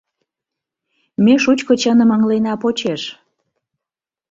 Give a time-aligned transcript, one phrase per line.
[1.23, 3.01] Ме шучко чыным ыҥлена почеш.